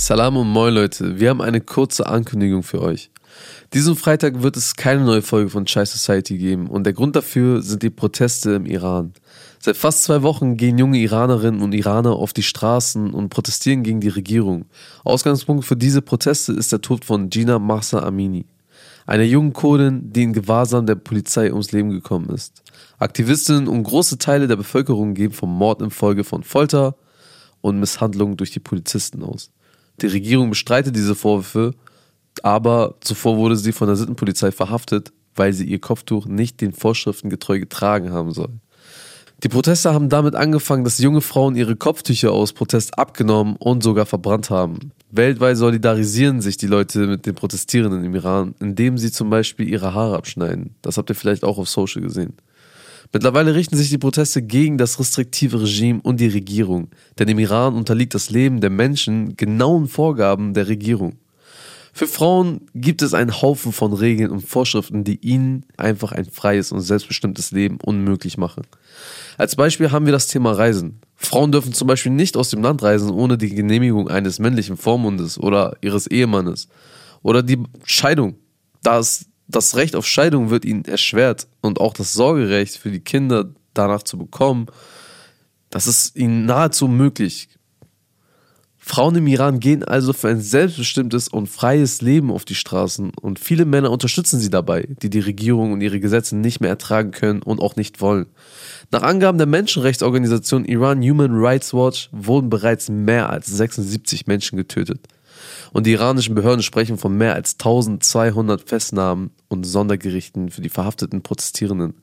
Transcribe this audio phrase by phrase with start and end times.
[0.00, 3.10] Salam und moin Leute, wir haben eine kurze Ankündigung für euch.
[3.74, 7.60] Diesen Freitag wird es keine neue Folge von Chai Society geben und der Grund dafür
[7.60, 9.12] sind die Proteste im Iran.
[9.58, 14.00] Seit fast zwei Wochen gehen junge Iranerinnen und Iraner auf die Straßen und protestieren gegen
[14.00, 14.64] die Regierung.
[15.04, 18.46] Ausgangspunkt für diese Proteste ist der Tod von Gina Mahsa Amini,
[19.06, 22.62] einer jungen Kurdin, die in Gewahrsam der Polizei ums Leben gekommen ist.
[22.98, 26.96] Aktivistinnen und große Teile der Bevölkerung gehen vom Mord infolge von Folter
[27.60, 29.50] und Misshandlungen durch die Polizisten aus.
[30.02, 31.74] Die Regierung bestreitet diese Vorwürfe,
[32.42, 37.30] aber zuvor wurde sie von der Sittenpolizei verhaftet, weil sie ihr Kopftuch nicht den Vorschriften
[37.30, 38.50] getreu getragen haben soll.
[39.42, 44.04] Die Proteste haben damit angefangen, dass junge Frauen ihre Kopftücher aus Protest abgenommen und sogar
[44.04, 44.92] verbrannt haben.
[45.10, 49.94] Weltweit solidarisieren sich die Leute mit den Protestierenden im Iran, indem sie zum Beispiel ihre
[49.94, 50.74] Haare abschneiden.
[50.82, 52.34] Das habt ihr vielleicht auch auf Social gesehen.
[53.12, 57.74] Mittlerweile richten sich die Proteste gegen das restriktive Regime und die Regierung, denn im Iran
[57.74, 61.16] unterliegt das Leben der Menschen genauen Vorgaben der Regierung.
[61.92, 66.70] Für Frauen gibt es einen Haufen von Regeln und Vorschriften, die ihnen einfach ein freies
[66.70, 68.62] und selbstbestimmtes Leben unmöglich machen.
[69.36, 71.00] Als Beispiel haben wir das Thema Reisen.
[71.16, 75.38] Frauen dürfen zum Beispiel nicht aus dem Land reisen ohne die Genehmigung eines männlichen Vormundes
[75.38, 76.68] oder ihres Ehemannes.
[77.22, 78.36] Oder die Scheidung.
[78.82, 83.00] Da es das Recht auf Scheidung wird ihnen erschwert und auch das Sorgerecht für die
[83.00, 84.66] Kinder danach zu bekommen,
[85.70, 87.48] das ist ihnen nahezu möglich.
[88.82, 93.38] Frauen im Iran gehen also für ein selbstbestimmtes und freies Leben auf die Straßen und
[93.38, 97.42] viele Männer unterstützen sie dabei, die die Regierung und ihre Gesetze nicht mehr ertragen können
[97.42, 98.26] und auch nicht wollen.
[98.90, 105.06] Nach Angaben der Menschenrechtsorganisation Iran Human Rights Watch wurden bereits mehr als 76 Menschen getötet.
[105.72, 111.22] Und die iranischen Behörden sprechen von mehr als 1200 Festnahmen und Sondergerichten für die verhafteten
[111.22, 111.94] Protestierenden.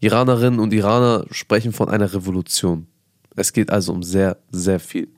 [0.00, 2.86] Iranerinnen und Iraner sprechen von einer Revolution.
[3.34, 5.08] Es geht also um sehr, sehr viel.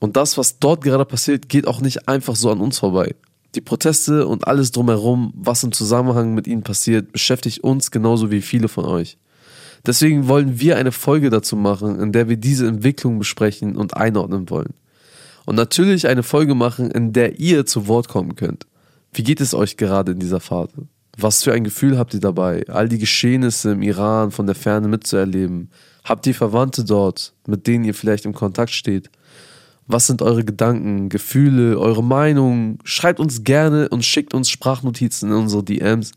[0.00, 3.14] Und das, was dort gerade passiert, geht auch nicht einfach so an uns vorbei.
[3.54, 8.42] Die Proteste und alles drumherum, was im Zusammenhang mit ihnen passiert, beschäftigt uns genauso wie
[8.42, 9.18] viele von euch.
[9.86, 14.50] Deswegen wollen wir eine Folge dazu machen, in der wir diese Entwicklung besprechen und einordnen
[14.50, 14.74] wollen
[15.46, 18.66] und natürlich eine Folge machen, in der ihr zu Wort kommen könnt.
[19.12, 20.88] Wie geht es euch gerade in dieser Phase?
[21.16, 24.88] Was für ein Gefühl habt ihr dabei, all die Geschehnisse im Iran von der Ferne
[24.88, 25.70] mitzuerleben?
[26.02, 29.10] Habt ihr Verwandte dort, mit denen ihr vielleicht im Kontakt steht?
[29.86, 32.78] Was sind eure Gedanken, Gefühle, eure Meinungen?
[32.84, 36.12] Schreibt uns gerne und schickt uns Sprachnotizen in unsere DMs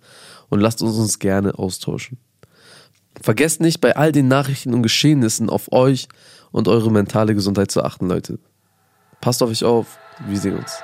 [0.50, 2.18] und lasst uns uns gerne austauschen.
[3.22, 6.08] Vergesst nicht, bei all den Nachrichten und Geschehnissen auf euch
[6.52, 8.40] und eure mentale Gesundheit zu achten, Leute.
[9.22, 9.98] Passt auf euch auf.
[10.26, 10.82] Wir sehen uns.